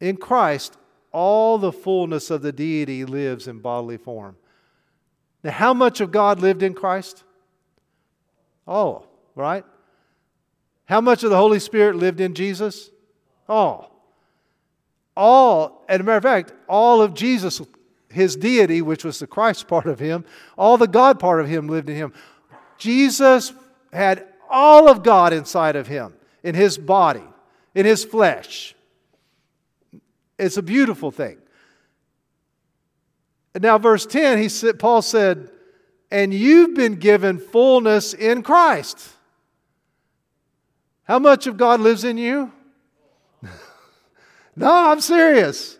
[0.00, 0.76] in Christ,
[1.12, 4.34] all the fullness of the deity lives in bodily form.
[5.44, 7.22] Now, how much of God lived in Christ?
[8.66, 9.64] All, right?
[10.86, 12.90] How much of the Holy Spirit lived in Jesus?
[13.48, 14.04] All.
[15.16, 17.62] All, and a matter of fact, all of Jesus,
[18.08, 20.24] his deity, which was the Christ part of him,
[20.58, 22.12] all the God part of him lived in him.
[22.78, 23.52] Jesus
[23.92, 27.24] had all of God inside of him in his body,
[27.74, 28.74] in his flesh.
[30.38, 31.38] It's a beautiful thing.
[33.54, 35.50] And now, verse 10, he said, Paul said,
[36.10, 38.98] And you've been given fullness in Christ.
[41.04, 42.52] How much of God lives in you?
[44.56, 45.76] no, I'm serious.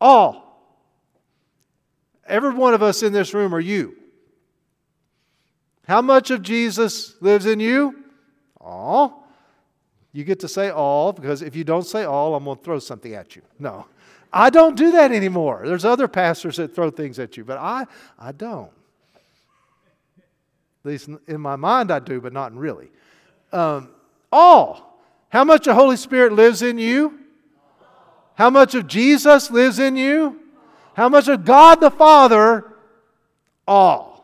[0.00, 0.46] All.
[2.26, 3.96] Every one of us in this room are you.
[5.86, 8.05] How much of Jesus lives in you?
[8.66, 9.26] All.
[10.12, 12.78] You get to say all because if you don't say all, I'm going to throw
[12.78, 13.42] something at you.
[13.58, 13.86] No.
[14.32, 15.62] I don't do that anymore.
[15.64, 17.86] There's other pastors that throw things at you, but I,
[18.18, 18.70] I don't.
[20.84, 22.90] At least in my mind, I do, but not really.
[23.52, 23.90] Um,
[24.32, 25.00] all.
[25.28, 27.18] How much the Holy Spirit lives in you?
[28.34, 30.40] How much of Jesus lives in you?
[30.94, 32.64] How much of God the Father?
[33.66, 34.15] All.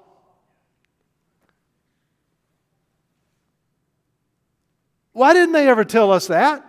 [5.12, 6.64] Why didn't they ever tell us that?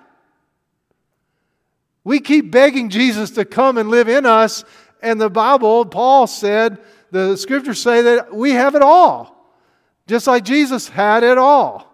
[2.04, 4.66] We keep begging Jesus to come and live in us,
[5.02, 6.80] and the Bible, Paul said,
[7.12, 9.56] the scriptures say that we have it all,
[10.08, 11.94] just like Jesus had it all.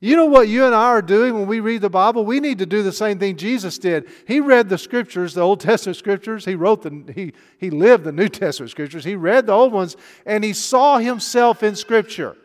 [0.00, 2.26] You know what you and I are doing when we read the Bible?
[2.26, 4.06] We need to do the same thing Jesus did.
[4.26, 6.44] He read the scriptures, the Old Testament scriptures.
[6.44, 9.02] He wrote the he he lived the New Testament scriptures.
[9.02, 9.96] He read the old ones
[10.26, 12.36] and he saw himself in scripture.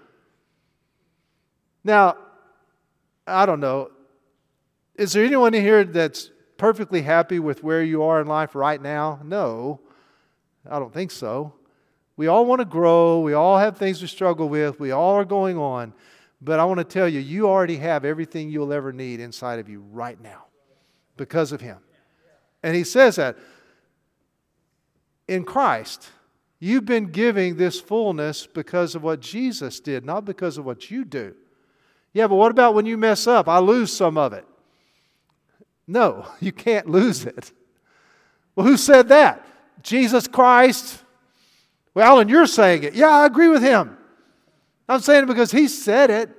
[1.84, 2.16] Now,
[3.30, 3.92] I don't know.
[4.96, 9.20] Is there anyone here that's perfectly happy with where you are in life right now?
[9.24, 9.80] No,
[10.70, 11.54] I don't think so.
[12.18, 13.22] We all want to grow.
[13.22, 14.80] We all have things to struggle with.
[14.80, 15.94] We all are going on.
[16.42, 19.70] But I want to tell you, you already have everything you'll ever need inside of
[19.70, 20.46] you right now
[21.18, 21.78] because of Him.
[22.62, 23.38] And he says that
[25.30, 26.10] in Christ,
[26.60, 31.06] you've been giving this fullness because of what Jesus did, not because of what you
[31.06, 31.36] do.
[32.14, 33.48] Yeah, but what about when you mess up?
[33.48, 34.46] I lose some of it.
[35.88, 37.52] No, you can't lose it.
[38.56, 39.46] Well, who said that?
[39.84, 41.04] Jesus Christ.
[41.94, 42.94] Well, and you're saying it.
[42.94, 43.98] Yeah, I agree with him.
[44.88, 46.30] I'm saying it because he said it.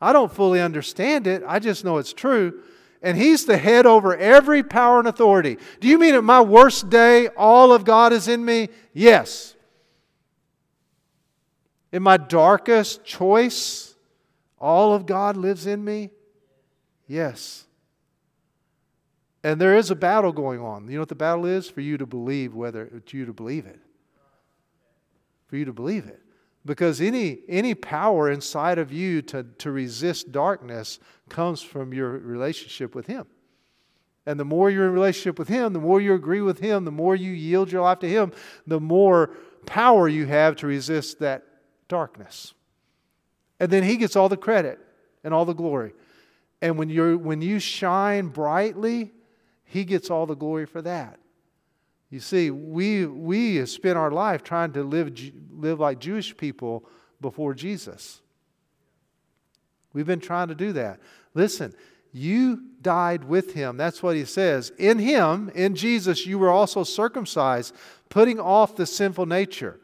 [0.00, 1.42] I don't fully understand it.
[1.46, 2.62] I just know it's true.
[3.02, 5.58] And he's the head over every power and authority.
[5.80, 8.68] Do you mean at my worst day, all of God is in me?
[8.92, 9.54] Yes.
[11.92, 13.95] In my darkest choice,
[14.58, 16.10] all of God lives in me?
[17.06, 17.66] Yes.
[19.44, 20.88] And there is a battle going on.
[20.88, 21.70] You know what the battle is?
[21.70, 23.78] For you to believe whether it's you to believe it.
[25.46, 26.20] For you to believe it.
[26.64, 32.94] Because any, any power inside of you to, to resist darkness comes from your relationship
[32.94, 33.26] with Him.
[34.26, 36.90] And the more you're in relationship with Him, the more you agree with Him, the
[36.90, 38.32] more you yield your life to Him,
[38.66, 39.30] the more
[39.64, 41.44] power you have to resist that
[41.86, 42.52] darkness.
[43.58, 44.78] And then He gets all the credit
[45.24, 45.92] and all the glory.
[46.62, 49.12] And when, you're, when you shine brightly,
[49.64, 51.18] He gets all the glory for that.
[52.10, 55.18] You see, we, we have spent our life trying to live,
[55.50, 56.88] live like Jewish people
[57.20, 58.20] before Jesus.
[59.92, 61.00] We've been trying to do that.
[61.34, 61.74] Listen,
[62.12, 63.76] you died with him.
[63.76, 64.70] That's what he says.
[64.78, 67.74] In him, in Jesus, you were also circumcised,
[68.08, 69.80] putting off the sinful nature.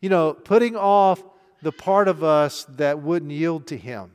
[0.00, 1.22] You know, putting off
[1.64, 4.12] the part of us that wouldn't yield to him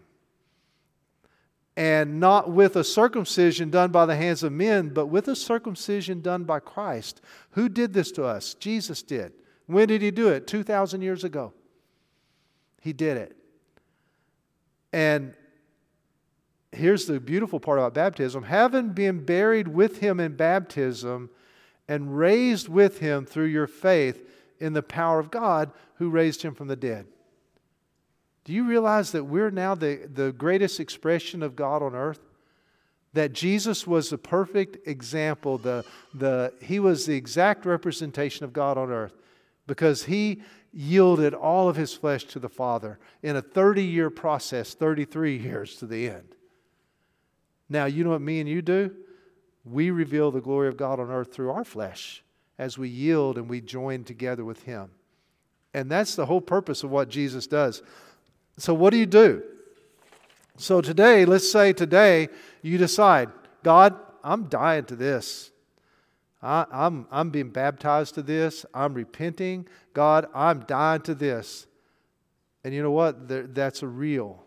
[1.79, 6.19] and not with a circumcision done by the hands of men, but with a circumcision
[6.19, 7.21] done by Christ.
[7.51, 8.53] Who did this to us?
[8.55, 9.31] Jesus did.
[9.65, 10.45] When did he do it?
[10.45, 11.53] 2,000 years ago.
[12.81, 13.37] He did it.
[14.91, 15.35] And
[16.73, 21.29] here's the beautiful part about baptism having been buried with him in baptism
[21.87, 26.53] and raised with him through your faith in the power of God who raised him
[26.53, 27.07] from the dead.
[28.49, 32.19] Do you realize that we're now the, the greatest expression of God on earth?
[33.13, 35.85] That Jesus was the perfect example, the,
[36.15, 39.13] the, he was the exact representation of God on earth
[39.67, 40.41] because he
[40.73, 45.75] yielded all of his flesh to the Father in a 30 year process, 33 years
[45.75, 46.33] to the end.
[47.69, 48.95] Now, you know what me and you do?
[49.63, 52.23] We reveal the glory of God on earth through our flesh
[52.57, 54.89] as we yield and we join together with him.
[55.71, 57.83] And that's the whole purpose of what Jesus does.
[58.59, 59.43] So, what do you do?
[60.57, 62.27] So, today, let's say today
[62.61, 63.29] you decide,
[63.63, 65.51] God, I'm dying to this.
[66.41, 68.65] I, am I'm, I'm being baptized to this.
[68.73, 69.67] I'm repenting.
[69.93, 71.67] God, I'm dying to this.
[72.63, 73.27] And you know what?
[73.55, 74.43] That's a real.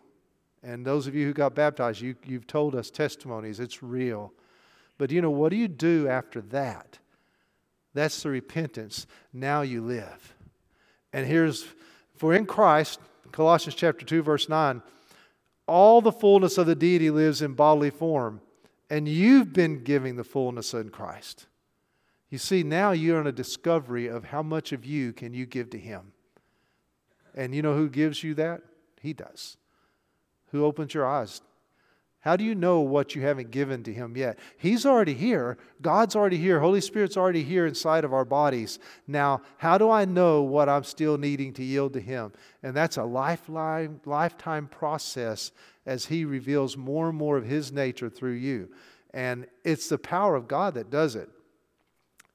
[0.63, 3.61] And those of you who got baptized, you, you've told us testimonies.
[3.61, 4.33] It's real.
[4.99, 6.99] But you know, what do you do after that?
[7.95, 9.07] That's the repentance.
[9.33, 10.35] Now you live.
[11.13, 11.67] And here's,
[12.17, 13.01] for in Christ,
[13.33, 14.83] Colossians chapter 2 verse 9,
[15.67, 18.41] all the fullness of the deity lives in bodily form,
[18.91, 21.47] and you've been giving the fullness in Christ.
[22.29, 25.71] You see, now you're in a discovery of how much of you can you give
[25.71, 26.13] to him.
[27.35, 28.63] And you know who gives you that?
[29.01, 29.57] He does.
[30.51, 31.41] Who opens your eyes
[32.23, 34.39] how do you know what you haven't given to Him yet?
[34.57, 35.59] He's already here.
[35.83, 36.61] God's already here.
[36.61, 38.79] Holy Spirit's already here inside of our bodies.
[39.09, 42.33] Now, how do I know what I'm still needing to yield to Him?
[42.63, 45.51] And that's a lifeline, lifetime process
[45.85, 48.71] as He reveals more and more of His nature through you.
[49.13, 51.29] And it's the power of God that does it.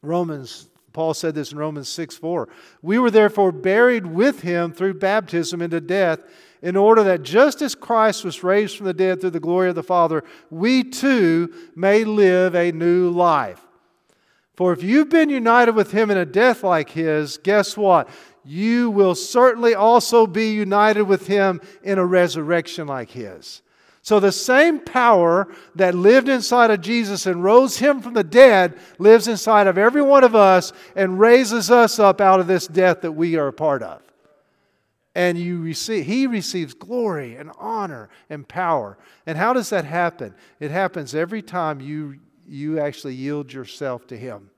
[0.02, 2.50] Romans Paul said this in Romans 6 4.
[2.82, 6.22] We were therefore buried with him through baptism into death
[6.62, 9.76] in order that just as Christ was raised from the dead through the glory of
[9.76, 13.62] the Father, we too may live a new life.
[14.56, 18.10] For if you've been united with him in a death like his, guess what?
[18.44, 23.62] You will certainly also be united with him in a resurrection like his.
[24.02, 28.80] So the same power that lived inside of Jesus and rose him from the dead
[29.00, 33.02] lives inside of every one of us and raises us up out of this death
[33.02, 34.07] that we are a part of
[35.18, 39.00] and you receive he receives glory and honor and power.
[39.26, 40.36] And how does that happen?
[40.60, 44.52] It happens every time you you actually yield yourself to him.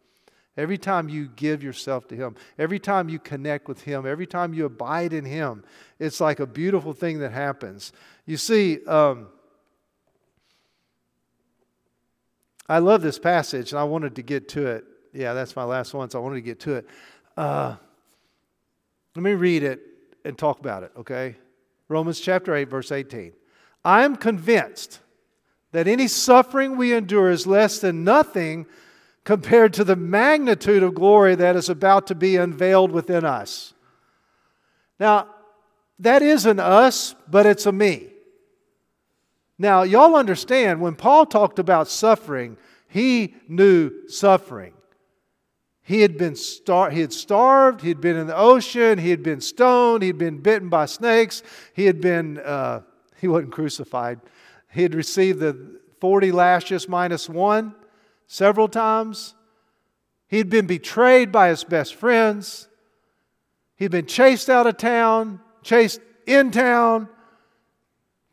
[0.57, 2.35] Every time you give yourself to him.
[2.57, 4.05] Every time you connect with him.
[4.05, 5.63] Every time you abide in him.
[5.97, 7.93] It's like a beautiful thing that happens.
[8.25, 9.27] You see um,
[12.67, 14.83] i love this passage and i wanted to get to it.
[15.13, 16.89] Yeah that's my last one so i wanted to get to it.
[17.37, 17.77] Uh,
[19.15, 19.88] let me read it
[20.29, 21.35] and talk about it, okay?
[21.89, 23.33] Romans chapter 8, verse 18.
[23.83, 24.99] I am convinced
[25.71, 28.65] That any suffering we endure is less than nothing
[29.23, 33.73] compared to the magnitude of glory that is about to be unveiled within us.
[34.99, 35.27] Now,
[35.99, 38.07] that isn't us, but it's a me.
[39.59, 42.57] Now, y'all understand when Paul talked about suffering,
[42.87, 44.73] he knew suffering.
[45.89, 49.23] He had been star- he had starved, he had been in the ocean, he had
[49.23, 51.41] been stoned, he had been bitten by snakes,
[51.73, 52.81] he had been uh,
[53.19, 54.19] he wasn't crucified.
[54.71, 57.73] He had received the 40 lashes minus one
[58.27, 59.33] several times.
[60.27, 62.67] He had been betrayed by his best friends.
[63.75, 67.09] He'd been chased out of town, chased in town.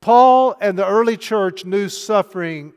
[0.03, 2.75] Paul and the early church knew suffering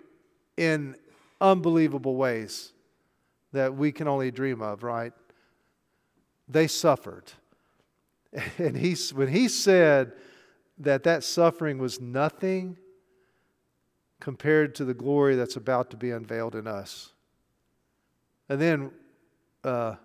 [0.56, 0.96] in
[1.42, 2.72] unbelievable ways
[3.52, 5.14] that we can only dream of, right?
[6.48, 7.32] They suffered.
[8.60, 10.12] And he, when he said
[10.78, 12.78] that that suffering was nothing
[14.20, 17.14] compared to the glory that's about to be unveiled in us.
[18.48, 18.92] And then
[19.64, 19.96] uh,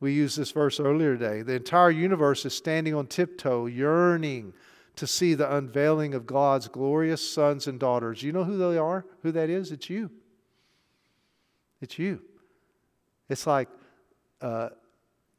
[0.00, 1.42] we used this verse earlier today.
[1.42, 4.52] The entire universe is standing on tiptoe, yearning
[4.96, 8.22] to see the unveiling of God's glorious sons and daughters.
[8.22, 9.04] You know who they are?
[9.22, 9.70] Who that is?
[9.72, 10.10] It's you.
[11.80, 12.22] It's you.
[13.28, 13.68] It's like
[14.40, 14.70] uh,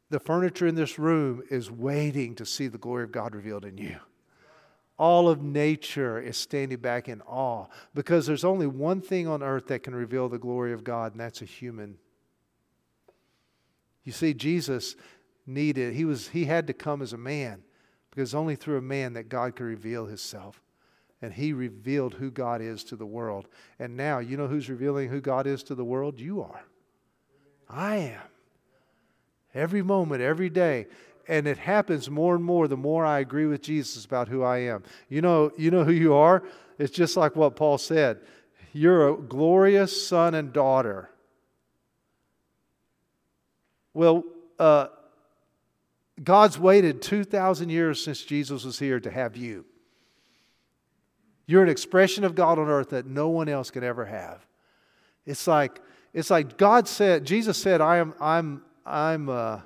[0.09, 3.77] the furniture in this room is waiting to see the glory of God revealed in
[3.77, 3.97] you.
[4.97, 9.67] All of nature is standing back in awe because there's only one thing on earth
[9.67, 11.97] that can reveal the glory of God, and that's a human.
[14.03, 14.95] You see, Jesus
[15.45, 17.63] needed, he, was, he had to come as a man
[18.09, 20.61] because only through a man that God could reveal himself.
[21.21, 23.47] And he revealed who God is to the world.
[23.79, 26.19] And now, you know who's revealing who God is to the world?
[26.19, 26.61] You are.
[27.69, 28.21] I am.
[29.53, 30.87] Every moment, every day.
[31.27, 34.59] And it happens more and more the more I agree with Jesus about who I
[34.59, 34.83] am.
[35.09, 36.43] You know, you know who you are?
[36.77, 38.19] It's just like what Paul said.
[38.71, 41.09] You're a glorious son and daughter.
[43.93, 44.23] Well,
[44.59, 44.87] uh,
[46.23, 49.65] God's waited 2,000 years since Jesus was here to have you.
[51.47, 54.45] You're an expression of God on earth that no one else can ever have.
[55.25, 55.81] It's like,
[56.13, 59.61] it's like God said, Jesus said, I am, I'm, I'm uh,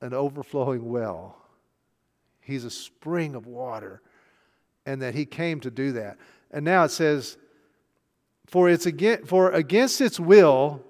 [0.00, 1.36] an overflowing well.
[2.40, 4.00] He's a spring of water.
[4.86, 6.16] And that he came to do that.
[6.50, 7.36] And now it says,
[8.46, 10.82] for, it's against, for against its will,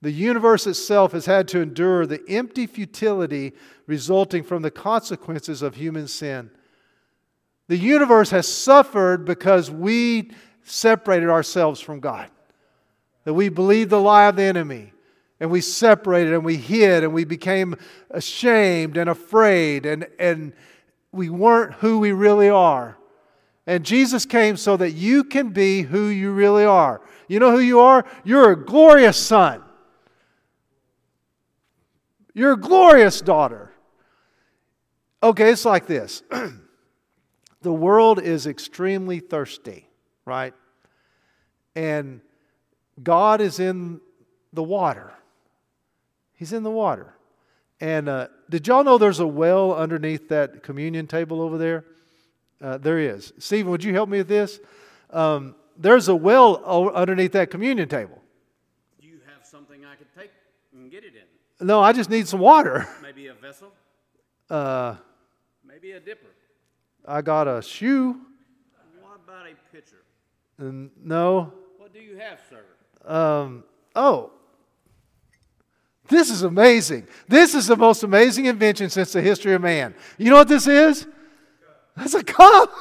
[0.00, 3.52] the universe itself has had to endure the empty futility
[3.86, 6.50] resulting from the consequences of human sin.
[7.68, 10.30] The universe has suffered because we
[10.62, 12.30] separated ourselves from God.
[13.24, 14.92] That we believed the lie of the enemy
[15.40, 17.76] and we separated and we hid and we became
[18.10, 20.52] ashamed and afraid and, and
[21.12, 22.96] we weren't who we really are.
[23.66, 27.02] And Jesus came so that you can be who you really are.
[27.26, 28.06] You know who you are?
[28.24, 29.62] You're a glorious son.
[32.32, 33.72] You're a glorious daughter.
[35.22, 36.22] Okay, it's like this
[37.66, 39.88] the world is extremely thirsty,
[40.24, 40.54] right?
[41.74, 42.20] And
[43.02, 44.00] God is in
[44.52, 45.12] the water.
[46.34, 47.16] He's in the water.
[47.80, 51.84] And uh, did y'all know there's a well underneath that communion table over there?
[52.62, 53.32] Uh, there is.
[53.40, 54.60] Stephen, would you help me with this?
[55.10, 56.64] Um, there's a well
[56.94, 58.22] underneath that communion table.
[59.00, 60.30] Do you have something I could take
[60.72, 61.66] and get it in?
[61.66, 62.86] No, I just need some water.
[63.02, 63.72] Maybe a vessel?
[64.48, 64.94] Uh,
[65.66, 66.28] Maybe a dipper?
[67.06, 68.20] I got a shoe.
[69.00, 70.02] What about a pitcher?
[70.58, 71.52] And no.
[71.78, 72.64] What do you have, sir?
[73.08, 74.32] Um, oh,
[76.08, 77.06] this is amazing.
[77.28, 79.94] This is the most amazing invention since the history of man.
[80.18, 81.06] You know what this is?
[81.96, 82.72] That's a cup.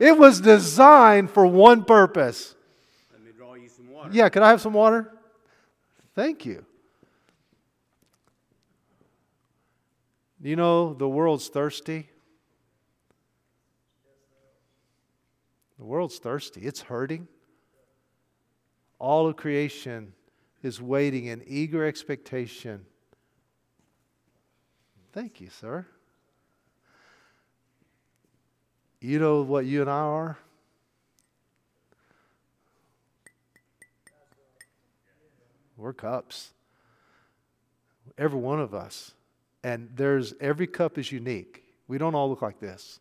[0.00, 2.54] It was designed for one purpose.
[3.12, 4.10] Let me draw you some water.
[4.12, 5.12] Yeah, can I have some water?
[6.14, 6.64] Thank you.
[10.42, 12.08] You know, the world's thirsty.
[15.78, 16.62] The world's thirsty.
[16.62, 17.28] It's hurting.
[18.98, 20.12] All of creation
[20.62, 22.86] is waiting in eager expectation.
[25.12, 25.86] Thank you, sir.
[29.00, 30.38] You know what you and I are?
[35.76, 36.52] We're cups.
[38.16, 39.12] Every one of us.
[39.62, 41.64] And there's every cup is unique.
[41.88, 43.00] We don't all look like this.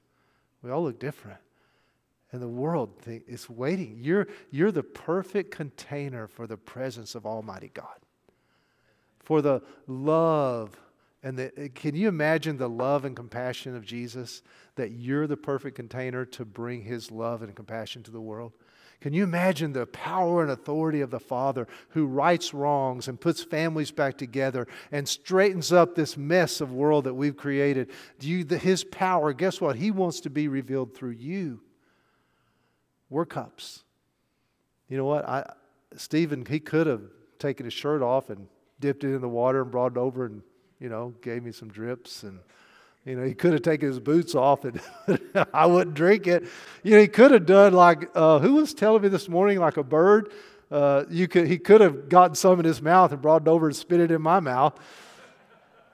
[0.62, 1.40] We all look different.
[2.34, 4.00] And the world is waiting.
[4.02, 8.00] You're, you're the perfect container for the presence of Almighty God.
[9.20, 10.76] For the love
[11.22, 14.42] and the, eh, can you imagine the love and compassion of Jesus?
[14.76, 18.54] That you're the perfect container to bring his love and compassion to the world?
[19.00, 23.44] Can you imagine the power and authority of the Father who rights wrongs and puts
[23.44, 27.92] families back together and straightens up this mess of world that we've created?
[28.18, 29.76] Do you, the, his power, guess what?
[29.76, 31.62] He wants to be revealed through you.
[33.14, 33.84] We're cups.
[34.90, 35.30] You know what?
[35.30, 35.54] I,
[35.96, 37.04] Stephen, he could have
[37.38, 38.48] taken his shirt off and
[38.80, 40.42] dipped it in the water and brought it over and,
[40.80, 42.40] you know, gave me some drips and
[43.06, 44.82] you know, he could have taken his boots off and
[45.54, 46.46] I wouldn't drink it.
[46.82, 49.78] You know, he could have done like, uh, who was telling me this morning, like
[49.78, 50.32] a bird?
[50.72, 53.68] Uh, you could, he could have gotten some in his mouth and brought it over
[53.68, 54.74] and spit it in my mouth.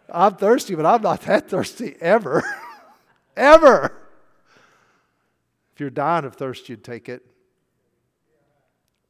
[0.08, 2.44] I'm thirsty, but I'm not that thirsty ever.
[3.36, 3.99] ever.
[5.80, 7.26] If you're dying of thirst, you'd take it.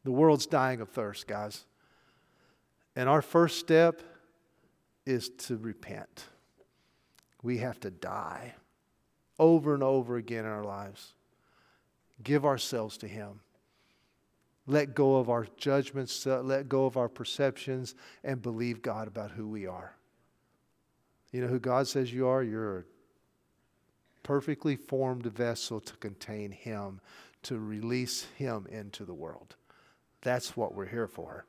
[0.03, 1.65] The world's dying of thirst, guys.
[2.95, 4.03] And our first step
[5.03, 6.25] is to repent
[7.41, 8.53] we have to die
[9.39, 11.15] over and over again in our lives.
[12.21, 13.39] Give ourselves to Him.
[14.67, 19.31] Let go of our judgments, uh, let go of our perceptions, and believe God about
[19.31, 19.95] who we are.
[21.31, 22.43] You know who God says you are?
[22.43, 22.85] You're
[24.23, 27.01] perfectly formed vessel to contain Him,
[27.43, 29.55] to release Him into the world.
[30.21, 31.45] That's what we're here for.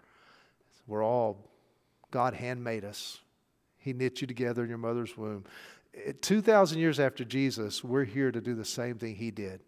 [0.86, 1.48] We're all,
[2.10, 3.20] God handmade us.
[3.78, 5.44] He knit you together in your mother's womb.
[6.20, 9.60] 2,000 years after Jesus, we're here to do the same thing he did.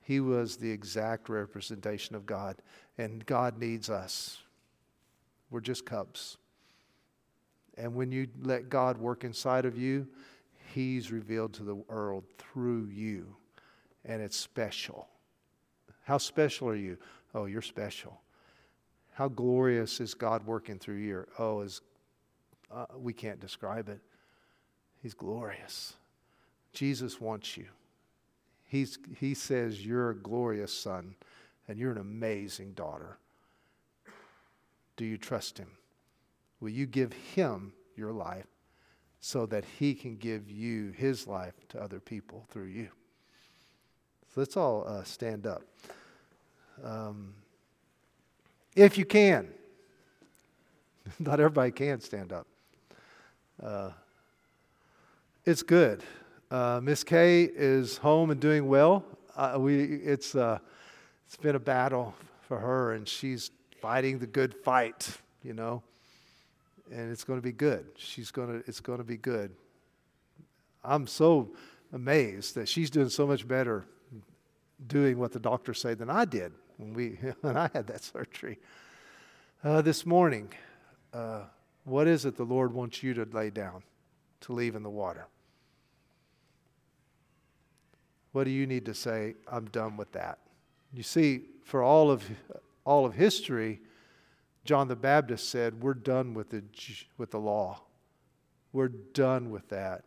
[0.00, 2.56] He was the exact representation of God,
[2.98, 4.38] and God needs us.
[5.50, 6.36] We're just cups.
[7.76, 10.06] And when you let God work inside of you,
[10.74, 13.36] He's revealed to the world through you,
[14.04, 15.08] and it's special.
[16.04, 16.96] How special are you?
[17.34, 18.20] Oh, you're special.
[19.12, 21.26] How glorious is God working through you?
[21.38, 21.80] Oh, is
[22.70, 24.00] uh, we can't describe it.
[25.02, 25.94] He's glorious.
[26.72, 27.66] Jesus wants you.
[28.64, 31.16] He's, he says, You're a glorious son
[31.66, 33.18] and you're an amazing daughter.
[34.96, 35.70] Do you trust him?
[36.60, 38.46] Will you give him your life
[39.20, 42.88] so that he can give you his life to other people through you?
[44.34, 45.62] So let's all uh, stand up.
[46.82, 47.34] Um,
[48.76, 49.48] if you can.
[51.18, 52.46] Not everybody can stand up.
[53.62, 53.90] Uh,
[55.44, 56.02] it's good.
[56.50, 59.04] Uh, Miss Kay is home and doing well.
[59.36, 60.58] Uh, we, it's, uh,
[61.26, 63.50] it's been a battle for her, and she's
[63.80, 65.82] fighting the good fight, you know.
[66.90, 67.86] And it's going to be good.
[67.96, 69.52] She's going to, it's going to be good.
[70.84, 71.50] I'm so
[71.92, 73.84] amazed that she's doing so much better
[74.86, 78.58] doing what the doctors say than I did when, we, when I had that surgery.
[79.62, 80.48] Uh, this morning,
[81.12, 81.42] uh,
[81.84, 83.82] what is it the Lord wants you to lay down?
[84.42, 85.26] to leave in the water?
[88.32, 89.34] What do you need to say?
[89.50, 90.38] I'm done with that.
[90.92, 92.24] You see, for all of,
[92.84, 93.80] all of history,
[94.64, 96.62] John the Baptist said, We're done with the,
[97.16, 97.80] with the law.
[98.72, 100.04] We're done with that.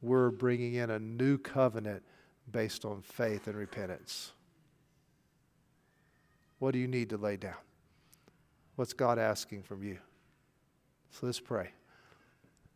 [0.00, 2.02] We're bringing in a new covenant
[2.50, 4.32] based on faith and repentance.
[6.58, 7.54] What do you need to lay down?
[8.76, 9.98] What's God asking from you?
[11.10, 11.70] So let's pray.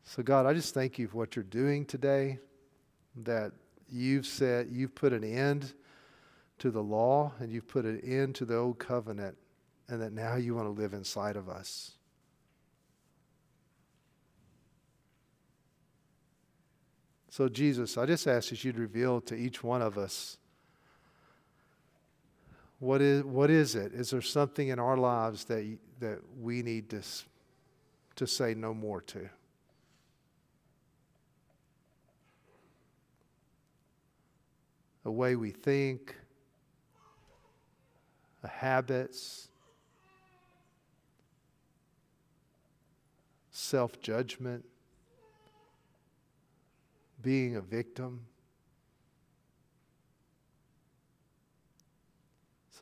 [0.05, 2.39] So, God, I just thank you for what you're doing today,
[3.23, 3.53] that
[3.89, 5.73] you've said, you've put an end
[6.59, 9.37] to the law and you've put an end to the old covenant,
[9.89, 11.93] and that now you want to live inside of us.
[17.30, 20.39] So, Jesus, I just ask that you'd reveal to each one of us
[22.78, 23.93] what is, what is it?
[23.95, 27.03] Is there something in our lives that, that we need to,
[28.16, 29.28] to say no more to?
[35.05, 36.16] the way we think,
[38.41, 39.49] the habits,
[43.65, 44.65] self judgment,
[47.23, 48.27] being a victim.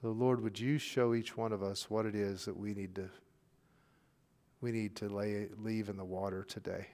[0.00, 2.96] So Lord, would you show each one of us what it is that we need
[2.96, 3.08] to
[4.60, 6.88] we need to lay, leave in the water today?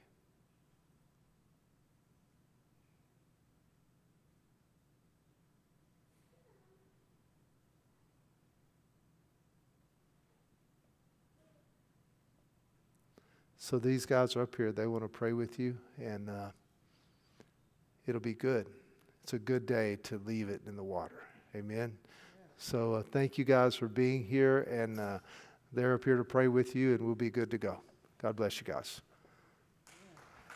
[13.68, 14.72] So these guys are up here.
[14.72, 16.52] They want to pray with you, and uh,
[18.06, 18.66] it'll be good.
[19.22, 21.20] It's a good day to leave it in the water.
[21.54, 21.92] Amen.
[22.56, 25.18] So uh, thank you guys for being here, and uh,
[25.74, 27.82] they're up here to pray with you, and we'll be good to go.
[28.22, 29.02] God bless you guys.